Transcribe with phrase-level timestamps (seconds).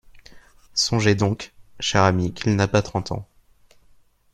[0.73, 3.27] Songez donc, chère amie, qu'il n'a pas trente ans.